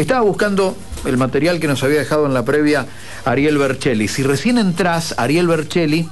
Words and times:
Estaba 0.00 0.22
buscando 0.22 0.74
el 1.04 1.18
material 1.18 1.60
que 1.60 1.68
nos 1.68 1.84
había 1.84 1.98
dejado 1.98 2.24
en 2.24 2.32
la 2.32 2.42
previa 2.42 2.86
Ariel 3.26 3.58
Bercelli. 3.58 4.08
Si 4.08 4.22
recién 4.22 4.56
entras, 4.56 5.14
Ariel 5.18 5.46
Bercelli, 5.46 6.08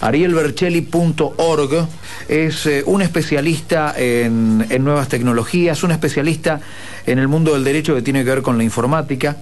arielbercelli.org, 0.00 1.88
es 2.28 2.66
eh, 2.66 2.84
un 2.86 3.02
especialista 3.02 3.92
en, 3.96 4.64
en 4.70 4.84
nuevas 4.84 5.08
tecnologías, 5.08 5.82
un 5.82 5.90
especialista 5.90 6.60
en 7.04 7.18
el 7.18 7.26
mundo 7.26 7.54
del 7.54 7.64
derecho 7.64 7.96
que 7.96 8.02
tiene 8.02 8.22
que 8.22 8.30
ver 8.30 8.42
con 8.42 8.58
la 8.58 8.62
informática. 8.62 9.38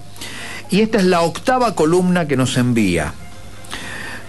Y 0.71 0.81
esta 0.81 0.97
es 0.97 1.03
la 1.03 1.21
octava 1.21 1.75
columna 1.75 2.27
que 2.27 2.37
nos 2.37 2.57
envía. 2.57 3.13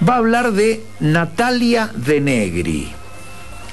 Va 0.06 0.16
a 0.16 0.18
hablar 0.18 0.52
de 0.52 0.84
Natalia 1.00 1.90
de 1.94 2.20
Negri. 2.20 2.92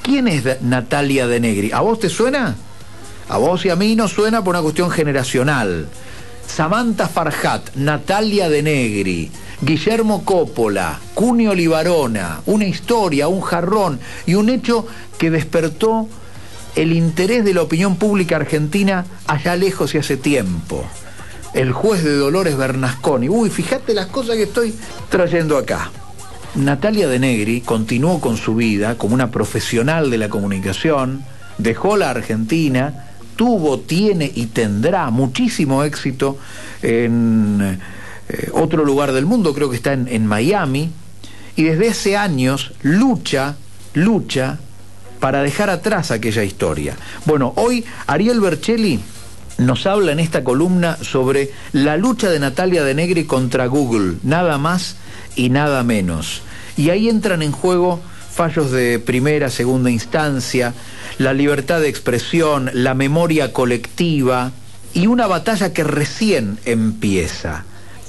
¿Quién 0.02 0.28
es 0.28 0.62
Natalia 0.62 1.26
de 1.26 1.40
Negri? 1.40 1.72
¿A 1.72 1.80
vos 1.80 2.00
te 2.00 2.08
suena? 2.08 2.56
A 3.28 3.38
vos 3.38 3.64
y 3.64 3.70
a 3.70 3.76
mí 3.76 3.96
nos 3.96 4.12
suena 4.12 4.44
por 4.44 4.54
una 4.54 4.62
cuestión 4.62 4.90
generacional. 4.90 5.88
Samantha 6.46 7.08
Farhat, 7.08 7.74
Natalia 7.74 8.48
de 8.48 8.62
Negri, 8.62 9.30
Guillermo 9.60 10.24
Coppola, 10.24 11.00
Cunio 11.14 11.54
Libarona, 11.54 12.40
una 12.46 12.64
historia, 12.66 13.28
un 13.28 13.40
jarrón 13.40 13.98
y 14.26 14.34
un 14.34 14.48
hecho 14.48 14.86
que 15.18 15.30
despertó 15.30 16.08
el 16.76 16.92
interés 16.92 17.44
de 17.44 17.54
la 17.54 17.62
opinión 17.62 17.96
pública 17.96 18.36
argentina 18.36 19.06
allá 19.26 19.56
lejos 19.56 19.94
y 19.94 19.98
hace 19.98 20.16
tiempo. 20.16 20.84
El 21.54 21.72
juez 21.72 22.02
de 22.02 22.16
Dolores 22.16 22.56
Bernasconi. 22.56 23.28
Uy, 23.28 23.48
fíjate 23.48 23.94
las 23.94 24.06
cosas 24.06 24.36
que 24.36 24.42
estoy 24.44 24.74
trayendo 25.08 25.56
acá. 25.56 25.90
Natalia 26.56 27.08
de 27.08 27.18
Negri 27.18 27.60
continuó 27.60 28.20
con 28.20 28.36
su 28.36 28.54
vida 28.54 28.96
como 28.96 29.14
una 29.14 29.30
profesional 29.30 30.10
de 30.10 30.18
la 30.18 30.28
comunicación, 30.28 31.24
dejó 31.58 31.96
la 31.96 32.10
Argentina, 32.10 33.06
tuvo, 33.36 33.80
tiene 33.80 34.30
y 34.34 34.46
tendrá 34.46 35.10
muchísimo 35.10 35.84
éxito 35.84 36.38
en 36.82 37.78
eh, 38.28 38.50
otro 38.52 38.84
lugar 38.84 39.12
del 39.12 39.26
mundo, 39.26 39.54
creo 39.54 39.70
que 39.70 39.76
está 39.76 39.92
en, 39.92 40.08
en 40.08 40.26
Miami, 40.26 40.90
y 41.56 41.62
desde 41.62 41.88
hace 41.88 42.16
años 42.16 42.72
lucha, 42.82 43.56
lucha 43.94 44.58
para 45.20 45.42
dejar 45.42 45.70
atrás 45.70 46.10
aquella 46.10 46.42
historia. 46.42 46.96
Bueno, 47.24 47.52
hoy 47.56 47.84
Ariel 48.06 48.40
Bercelli 48.40 49.00
nos 49.58 49.86
habla 49.86 50.12
en 50.12 50.20
esta 50.20 50.42
columna 50.42 50.98
sobre 51.00 51.50
la 51.72 51.96
lucha 51.96 52.30
de 52.30 52.40
Natalia 52.40 52.82
de 52.82 52.94
Negri 52.94 53.24
contra 53.24 53.66
Google, 53.66 54.16
nada 54.22 54.58
más 54.58 54.96
y 55.36 55.48
nada 55.50 55.82
menos. 55.82 56.42
Y 56.76 56.90
ahí 56.90 57.08
entran 57.08 57.42
en 57.42 57.52
juego 57.52 58.00
fallos 58.30 58.70
de 58.72 58.98
primera, 58.98 59.48
segunda 59.48 59.90
instancia, 59.90 60.74
la 61.18 61.32
libertad 61.32 61.80
de 61.80 61.88
expresión, 61.88 62.70
la 62.72 62.94
memoria 62.94 63.52
colectiva 63.52 64.52
y 64.92 65.06
una 65.06 65.26
batalla 65.26 65.72
que 65.72 65.84
recién 65.84 66.58
empieza. 66.64 67.64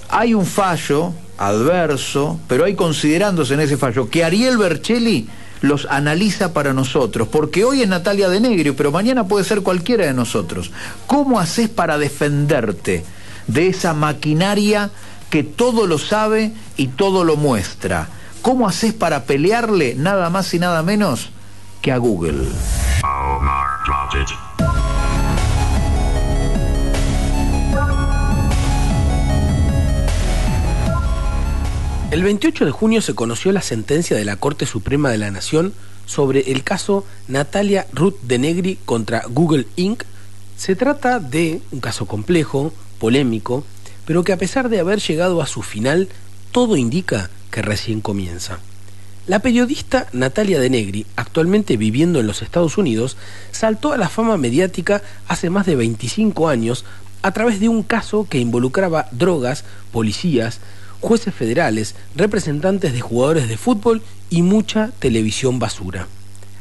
Hay 0.10 0.34
un 0.34 0.46
fallo 0.46 1.14
adverso, 1.38 2.40
pero 2.48 2.66
hay 2.66 2.76
considerándose 2.76 3.54
en 3.56 3.60
ese 3.60 3.78
fallo 3.78 4.10
que 4.10 4.24
Ariel 4.24 4.58
Bercelli 4.58 5.28
los 5.62 5.88
analiza 5.90 6.54
para 6.54 6.74
nosotros, 6.74 7.28
porque 7.28 7.66
hoy 7.66 7.82
es 7.82 7.88
Natalia 7.88 8.30
de 8.30 8.40
Negro, 8.40 8.76
pero 8.76 8.92
mañana 8.92 9.28
puede 9.28 9.46
ser 9.46 9.62
cualquiera 9.62 10.06
de 10.06 10.14
nosotros. 10.14 10.72
¿Cómo 11.08 11.40
haces 11.40 11.70
para 11.70 11.98
defenderte 11.98 13.04
de 13.48 13.68
esa 13.68 13.94
maquinaria 13.94 14.92
que 15.30 15.44
todo 15.44 15.88
lo 15.88 15.98
sabe 15.98 16.54
y 16.78 16.88
todo 16.88 17.24
lo 17.24 17.36
muestra? 17.36 18.10
¿Cómo 18.42 18.68
haces 18.68 18.94
para 18.94 19.24
pelearle 19.24 19.96
nada 19.96 20.30
más 20.30 20.54
y 20.54 20.60
nada 20.60 20.84
menos 20.84 21.30
que 21.82 21.92
a 21.92 21.98
Google? 21.98 22.46
El 32.12 32.24
28 32.24 32.66
de 32.66 32.72
junio 32.72 33.02
se 33.02 33.16
conoció 33.16 33.52
la 33.52 33.62
sentencia 33.62 34.16
de 34.16 34.24
la 34.24 34.38
Corte 34.38 34.66
Suprema 34.66 35.10
de 35.10 35.18
la 35.18 35.32
Nación 35.32 35.74
sobre 36.06 36.52
el 36.52 36.64
caso 36.64 37.06
Natalia 37.28 37.88
Ruth 37.94 38.22
de 38.22 38.38
Negri 38.38 38.78
contra 38.86 39.24
Google 39.28 39.68
Inc. 39.76 40.04
Se 40.56 40.76
trata 40.76 41.20
de 41.20 41.62
un 41.72 41.80
caso 41.80 42.06
complejo, 42.06 42.72
polémico, 43.00 43.66
pero 44.06 44.24
que 44.24 44.34
a 44.34 44.38
pesar 44.38 44.70
de 44.70 44.80
haber 44.80 45.00
llegado 45.00 45.42
a 45.42 45.48
su 45.48 45.62
final, 45.62 46.08
todo 46.52 46.78
indica 46.78 47.30
que 47.52 47.62
recién 47.62 48.02
comienza. 48.02 48.60
La 49.28 49.40
periodista 49.40 50.06
Natalia 50.14 50.60
de 50.60 50.70
Negri, 50.70 51.08
actualmente 51.16 51.78
viviendo 51.78 52.20
en 52.20 52.28
los 52.28 52.44
Estados 52.44 52.78
Unidos, 52.78 53.18
saltó 53.52 53.92
a 53.92 53.98
la 53.98 54.08
fama 54.08 54.38
mediática 54.38 55.02
hace 55.28 55.50
más 55.50 55.66
de 55.66 55.76
25 55.76 56.48
años 56.48 56.86
a 57.24 57.32
través 57.32 57.60
de 57.60 57.68
un 57.68 57.82
caso 57.82 58.28
que 58.30 58.38
involucraba 58.38 59.08
drogas, 59.10 59.64
policías, 59.92 60.60
jueces 61.02 61.34
federales, 61.34 61.96
representantes 62.16 62.94
de 62.94 63.02
jugadores 63.02 63.50
de 63.50 63.58
fútbol 63.58 64.04
y 64.30 64.44
mucha 64.44 64.92
televisión 65.00 65.58
basura. 65.58 66.08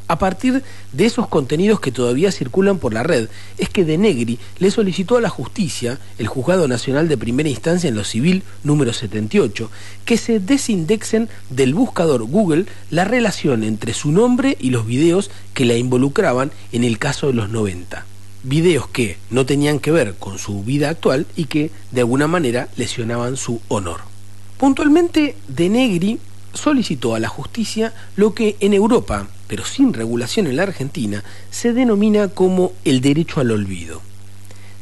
A 0.06 0.19
partir 0.19 0.62
de 0.92 1.06
esos 1.06 1.28
contenidos 1.28 1.81
que 1.81 1.91
todavía 1.91 2.31
circulan 2.31 2.78
por 2.78 2.92
la 2.92 3.03
red, 3.03 3.28
es 3.56 3.70
que 3.70 3.87
De 3.87 3.97
Negri 3.97 4.38
le 4.59 4.70
solicitó 4.70 5.16
a 5.16 5.22
la 5.22 5.31
justicia, 5.31 5.98
el 6.19 6.26
Juzgado 6.26 6.69
Nacional 6.69 7.09
de 7.09 7.16
Primera 7.16 7.48
Instancia 7.48 7.88
en 7.88 7.94
lo 7.94 8.04
Civil 8.04 8.42
número 8.65 8.92
78, 8.92 9.70
que 10.04 10.19
se 10.19 10.41
desindexen 10.41 11.31
del 11.48 11.72
buscador 11.72 12.22
Google 12.25 12.66
la 12.91 13.06
relación 13.06 13.65
entre 13.65 13.94
su 13.94 14.12
nombre 14.12 14.59
y 14.60 14.70
los 14.70 14.87
videos 14.87 15.31
que 15.54 15.65
la 15.65 15.75
involucraban 15.75 16.53
en 16.72 16.84
el 16.84 16.98
caso 16.98 17.28
de 17.28 17.32
los 17.32 17.48
90. 17.48 18.04
Videos 18.42 18.86
que 18.88 19.16
no 19.31 19.47
tenían 19.47 19.78
que 19.78 19.91
ver 19.91 20.16
con 20.16 20.38
su 20.38 20.62
vida 20.65 20.91
actual 20.91 21.26
y 21.34 21.47
que 21.47 21.71
de 21.92 22.03
alguna 22.03 22.26
manera 22.28 22.69
lesionaban 22.76 23.38
su 23.38 23.62
honor. 23.69 24.00
Puntualmente, 24.59 25.34
De 25.48 25.71
Negri 25.71 26.19
solicitó 26.53 27.15
a 27.15 27.21
la 27.21 27.28
justicia 27.28 27.94
lo 28.16 28.34
que 28.34 28.56
en 28.60 28.75
Europa, 28.75 29.28
pero 29.49 29.65
sin 29.65 29.93
regulación 29.93 30.47
en 30.47 30.56
la 30.56 30.65
Argentina, 30.65 31.25
se 31.50 31.72
denomina 31.72 32.28
como 32.28 32.72
el 32.84 33.00
derecho 33.00 33.41
al 33.41 33.50
olvido. 33.50 34.00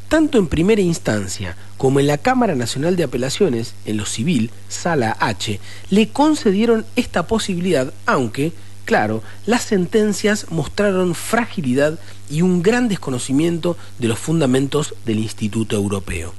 Tanto 0.07 0.37
en 0.37 0.47
primera 0.47 0.81
instancia 0.81 1.57
como 1.77 1.99
en 1.99 2.07
la 2.07 2.17
Cámara 2.17 2.55
Nacional 2.55 2.95
de 2.95 3.03
Apelaciones, 3.03 3.73
en 3.85 3.97
lo 3.97 4.05
civil, 4.05 4.51
Sala 4.69 5.17
H, 5.19 5.59
le 5.89 6.09
concedieron 6.09 6.85
esta 6.95 7.27
posibilidad, 7.27 7.93
aunque, 8.05 8.53
claro, 8.85 9.23
las 9.45 9.63
sentencias 9.63 10.47
mostraron 10.49 11.15
fragilidad 11.15 11.99
y 12.29 12.41
un 12.41 12.61
gran 12.61 12.89
desconocimiento 12.89 13.75
de 13.99 14.07
los 14.07 14.19
fundamentos 14.19 14.93
del 15.05 15.19
Instituto 15.19 15.75
Europeo. 15.75 16.33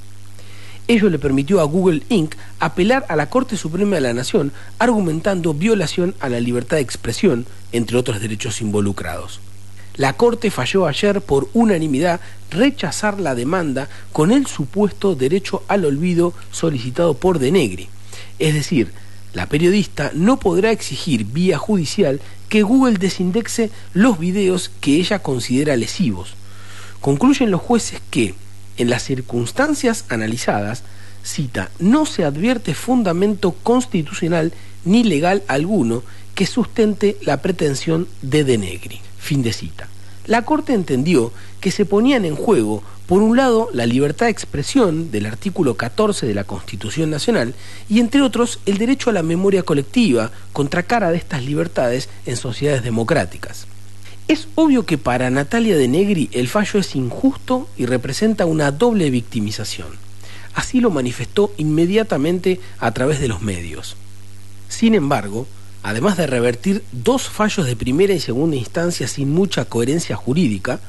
Ello 0.86 1.08
le 1.08 1.18
permitió 1.18 1.60
a 1.60 1.64
Google 1.64 2.02
Inc. 2.10 2.34
apelar 2.60 3.06
a 3.08 3.16
la 3.16 3.30
Corte 3.30 3.56
Suprema 3.56 3.96
de 3.96 4.02
la 4.02 4.12
Nación 4.12 4.52
argumentando 4.78 5.54
violación 5.54 6.14
a 6.20 6.28
la 6.28 6.40
libertad 6.40 6.76
de 6.76 6.82
expresión, 6.82 7.46
entre 7.72 7.96
otros 7.96 8.20
derechos 8.20 8.60
involucrados. 8.60 9.40
La 9.96 10.12
Corte 10.12 10.50
falló 10.50 10.86
ayer 10.86 11.22
por 11.22 11.48
unanimidad 11.54 12.20
rechazar 12.50 13.18
la 13.18 13.34
demanda 13.34 13.88
con 14.12 14.30
el 14.30 14.46
supuesto 14.46 15.14
derecho 15.14 15.62
al 15.68 15.84
olvido 15.86 16.34
solicitado 16.50 17.14
por 17.14 17.38
Denegri. 17.38 17.88
Es 18.38 18.52
decir, 18.52 18.92
la 19.32 19.46
periodista 19.46 20.10
no 20.14 20.38
podrá 20.38 20.70
exigir 20.70 21.24
vía 21.24 21.58
judicial 21.58 22.20
que 22.48 22.62
Google 22.62 22.98
desindexe 22.98 23.70
los 23.94 24.18
videos 24.18 24.70
que 24.80 24.96
ella 24.96 25.20
considera 25.20 25.76
lesivos. 25.76 26.34
Concluyen 27.00 27.50
los 27.50 27.60
jueces 27.60 28.00
que, 28.10 28.34
en 28.76 28.90
las 28.90 29.02
circunstancias 29.02 30.04
analizadas, 30.08 30.82
cita, 31.22 31.70
no 31.78 32.06
se 32.06 32.24
advierte 32.24 32.74
fundamento 32.74 33.52
constitucional 33.62 34.52
ni 34.84 35.04
legal 35.04 35.42
alguno 35.48 36.02
que 36.34 36.46
sustente 36.46 37.16
la 37.22 37.40
pretensión 37.40 38.08
de 38.22 38.44
Denegri. 38.44 39.00
Fin 39.18 39.42
de 39.42 39.52
cita. 39.52 39.88
La 40.26 40.42
Corte 40.42 40.72
entendió 40.72 41.32
que 41.60 41.70
se 41.70 41.84
ponían 41.84 42.24
en 42.24 42.34
juego, 42.34 42.82
por 43.06 43.22
un 43.22 43.36
lado, 43.36 43.68
la 43.74 43.84
libertad 43.84 44.26
de 44.26 44.32
expresión 44.32 45.10
del 45.10 45.26
artículo 45.26 45.76
14 45.76 46.26
de 46.26 46.34
la 46.34 46.44
Constitución 46.44 47.10
Nacional 47.10 47.54
y, 47.90 48.00
entre 48.00 48.22
otros, 48.22 48.60
el 48.64 48.78
derecho 48.78 49.10
a 49.10 49.12
la 49.12 49.22
memoria 49.22 49.62
colectiva, 49.62 50.30
contra 50.54 50.82
cara 50.82 51.10
de 51.10 51.18
estas 51.18 51.44
libertades 51.44 52.08
en 52.24 52.38
sociedades 52.38 52.82
democráticas. 52.82 53.66
Es 54.26 54.48
obvio 54.54 54.86
que 54.86 54.96
para 54.96 55.28
Natalia 55.28 55.76
de 55.76 55.86
Negri 55.86 56.30
el 56.32 56.48
fallo 56.48 56.80
es 56.80 56.96
injusto 56.96 57.68
y 57.76 57.84
representa 57.84 58.46
una 58.46 58.70
doble 58.70 59.10
victimización. 59.10 59.88
Así 60.54 60.80
lo 60.80 60.90
manifestó 60.90 61.52
inmediatamente 61.58 62.58
a 62.78 62.92
través 62.92 63.20
de 63.20 63.28
los 63.28 63.42
medios. 63.42 63.96
Sin 64.68 64.94
embargo, 64.94 65.46
además 65.82 66.16
de 66.16 66.26
revertir 66.26 66.82
dos 66.92 67.28
fallos 67.28 67.66
de 67.66 67.76
primera 67.76 68.14
y 68.14 68.20
segunda 68.20 68.56
instancia 68.56 69.08
sin 69.08 69.30
mucha 69.30 69.66
coherencia 69.66 70.16
jurídica, 70.16 70.80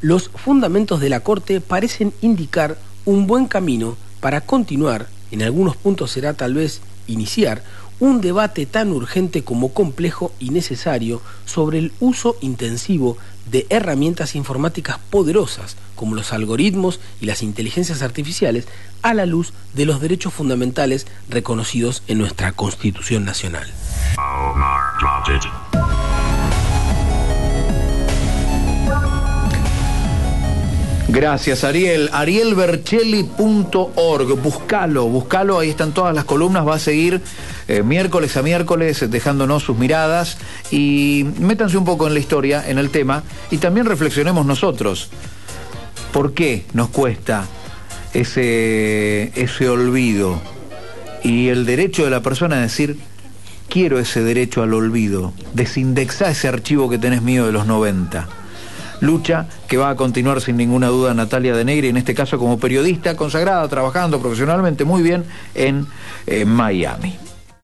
los 0.00 0.30
fundamentos 0.34 1.00
de 1.00 1.08
la 1.08 1.20
Corte 1.20 1.60
parecen 1.60 2.12
indicar 2.20 2.78
un 3.04 3.28
buen 3.28 3.46
camino 3.46 3.96
para 4.18 4.40
continuar, 4.40 5.08
en 5.30 5.42
algunos 5.42 5.76
puntos 5.76 6.10
será 6.10 6.34
tal 6.34 6.54
vez 6.54 6.80
iniciar, 7.06 7.62
un 8.00 8.20
debate 8.20 8.66
tan 8.66 8.92
urgente 8.92 9.42
como 9.42 9.72
complejo 9.72 10.32
y 10.38 10.50
necesario 10.50 11.22
sobre 11.44 11.78
el 11.78 11.92
uso 12.00 12.36
intensivo 12.40 13.16
de 13.50 13.66
herramientas 13.70 14.34
informáticas 14.34 14.98
poderosas 15.10 15.76
como 15.94 16.14
los 16.14 16.32
algoritmos 16.32 17.00
y 17.20 17.26
las 17.26 17.42
inteligencias 17.42 18.02
artificiales 18.02 18.66
a 19.02 19.14
la 19.14 19.26
luz 19.26 19.52
de 19.74 19.86
los 19.86 20.00
derechos 20.00 20.34
fundamentales 20.34 21.06
reconocidos 21.28 22.02
en 22.08 22.18
nuestra 22.18 22.52
Constitución 22.52 23.24
Nacional. 23.24 23.66
Gracias, 31.16 31.64
Ariel. 31.64 32.10
arielbercelli.org. 32.12 34.42
Buscalo, 34.42 35.06
buscalo. 35.06 35.58
Ahí 35.58 35.70
están 35.70 35.94
todas 35.94 36.14
las 36.14 36.26
columnas. 36.26 36.68
Va 36.68 36.74
a 36.74 36.78
seguir 36.78 37.22
eh, 37.68 37.82
miércoles 37.82 38.36
a 38.36 38.42
miércoles 38.42 39.10
dejándonos 39.10 39.62
sus 39.62 39.78
miradas. 39.78 40.36
Y 40.70 41.24
métanse 41.40 41.78
un 41.78 41.86
poco 41.86 42.06
en 42.06 42.12
la 42.12 42.20
historia, 42.20 42.68
en 42.68 42.76
el 42.76 42.90
tema. 42.90 43.22
Y 43.50 43.56
también 43.56 43.86
reflexionemos 43.86 44.44
nosotros. 44.44 45.08
¿Por 46.12 46.34
qué 46.34 46.66
nos 46.74 46.90
cuesta 46.90 47.46
ese, 48.12 49.32
ese 49.40 49.70
olvido? 49.70 50.38
Y 51.22 51.48
el 51.48 51.64
derecho 51.64 52.04
de 52.04 52.10
la 52.10 52.20
persona 52.20 52.56
a 52.56 52.60
decir, 52.60 52.98
quiero 53.70 53.98
ese 53.98 54.22
derecho 54.22 54.62
al 54.62 54.74
olvido. 54.74 55.32
Desindexá 55.54 56.28
ese 56.28 56.48
archivo 56.48 56.90
que 56.90 56.98
tenés 56.98 57.22
mío 57.22 57.46
de 57.46 57.52
los 57.52 57.66
90 57.66 58.28
lucha 59.00 59.46
que 59.68 59.76
va 59.76 59.90
a 59.90 59.96
continuar 59.96 60.40
sin 60.40 60.56
ninguna 60.56 60.88
duda 60.88 61.14
Natalia 61.14 61.54
de 61.54 61.64
Negri, 61.64 61.88
en 61.88 61.96
este 61.96 62.14
caso 62.14 62.38
como 62.38 62.58
periodista 62.58 63.16
consagrada, 63.16 63.66
trabajando 63.68 64.20
profesionalmente 64.20 64.84
muy 64.84 65.02
bien 65.02 65.24
en 65.54 65.86
eh, 66.26 66.44
Miami. 66.44 67.25